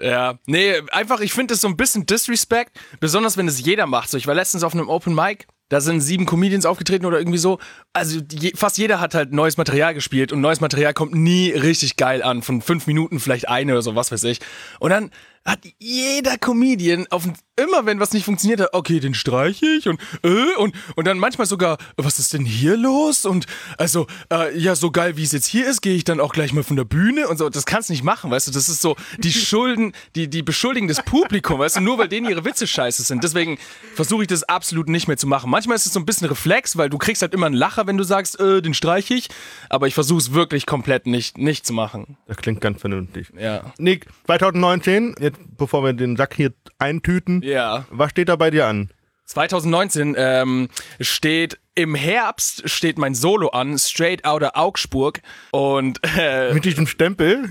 [0.00, 4.08] Ja, nee, einfach, ich finde das so ein bisschen Disrespect, besonders wenn es jeder macht.
[4.10, 7.38] So, ich war letztens auf einem Open Mic, da sind sieben Comedians aufgetreten oder irgendwie
[7.38, 7.58] so.
[7.92, 11.96] Also je, fast jeder hat halt neues Material gespielt und neues Material kommt nie richtig
[11.96, 12.42] geil an.
[12.42, 14.40] Von fünf Minuten vielleicht eine oder so, was weiß ich.
[14.80, 15.10] Und dann
[15.48, 17.24] hat jeder Comedian auf
[17.58, 21.18] immer wenn was nicht funktioniert hat, okay, den streiche ich und äh, und und dann
[21.18, 23.26] manchmal sogar, was ist denn hier los?
[23.26, 26.32] Und also äh, ja, so geil wie es jetzt hier ist, gehe ich dann auch
[26.32, 27.48] gleich mal von der Bühne und so.
[27.48, 28.52] Das kannst du nicht machen, weißt du?
[28.52, 31.80] Das ist so die Schulden, die die beschuldigen das Publikum, weißt du?
[31.80, 33.24] Nur weil denen ihre Witze scheiße sind.
[33.24, 33.58] Deswegen
[33.94, 35.50] versuche ich das absolut nicht mehr zu machen.
[35.50, 37.96] Manchmal ist es so ein bisschen Reflex, weil du kriegst halt immer einen Lacher, wenn
[37.96, 39.28] du sagst, äh, den streiche ich.
[39.68, 42.16] Aber ich versuche es wirklich komplett nicht nicht zu machen.
[42.26, 43.32] Das klingt ganz vernünftig.
[43.38, 43.72] Ja.
[43.78, 47.84] Nick, 2019, jetzt bevor wir den Sack hier eintüten, Ja.
[47.90, 48.90] was steht da bei dir an?
[49.26, 50.68] 2019 ähm,
[51.00, 55.20] steht im Herbst steht mein Solo an, Straight Outta Augsburg
[55.52, 57.48] und äh, Mit diesem Stempel?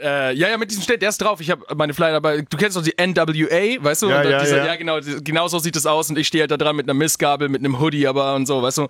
[0.00, 1.40] äh, ja ja mit diesem steht der ist drauf.
[1.40, 2.42] Ich habe meine Flyer dabei.
[2.48, 4.08] Du kennst doch die NWA, weißt du?
[4.08, 4.66] Ja, ja, dieser, ja.
[4.66, 6.94] ja genau, genau so sieht es aus und ich stehe halt da dran mit einer
[6.94, 8.86] Mistgabel, mit einem Hoodie aber und so, weißt du,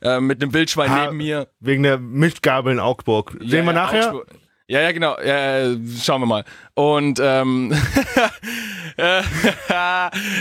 [0.00, 1.48] äh, mit einem Wildschwein Ha, neben mir.
[1.60, 3.36] Wegen der Mistgabel in Augsburg.
[3.40, 4.04] Sehen Ja, wir nachher?
[4.14, 4.26] Augsburg.
[4.68, 5.16] Ja, ja, genau.
[5.16, 6.44] Äh, schauen wir mal.
[6.74, 7.72] Und ähm,
[8.96, 9.22] äh,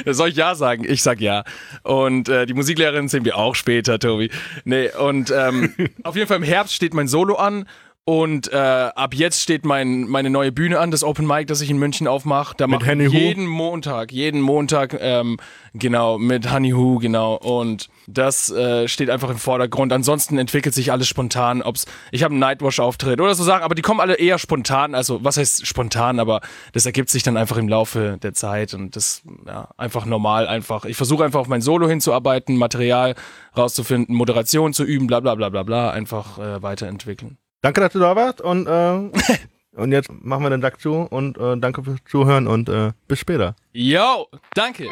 [0.14, 0.86] soll ich ja sagen?
[0.88, 1.44] Ich sag ja.
[1.84, 4.30] Und äh, die Musiklehrerin sehen wir auch später, Tobi.
[4.64, 7.68] Nee, und ähm, auf jeden Fall im Herbst steht mein Solo an.
[8.04, 11.70] Und äh, ab jetzt steht mein, meine neue Bühne an, das Open Mic, das ich
[11.70, 12.56] in München aufmache.
[12.58, 13.18] Da mache Henny ich Hu?
[13.18, 15.38] jeden Montag, jeden Montag, ähm,
[15.76, 17.36] genau, mit Honey Who, genau.
[17.36, 19.94] Und das äh, steht einfach im Vordergrund.
[19.94, 21.62] Ansonsten entwickelt sich alles spontan.
[21.62, 24.96] Ob's, ich habe einen Nightwash-Auftritt oder so Sachen, aber die kommen alle eher spontan.
[24.96, 26.42] Also, was heißt spontan, aber
[26.74, 30.86] das ergibt sich dann einfach im Laufe der Zeit und das, ja, einfach normal, einfach.
[30.86, 33.14] Ich versuche einfach auf mein Solo hinzuarbeiten, Material
[33.56, 37.38] rauszufinden, Moderation zu üben, bla bla bla bla bla, einfach äh, weiterentwickeln.
[37.62, 39.12] Danke, dass du da warst und, äh,
[39.80, 43.20] und jetzt machen wir den Sack zu und äh, danke fürs Zuhören und äh, bis
[43.20, 43.56] später.
[43.74, 44.88] Yo, danke.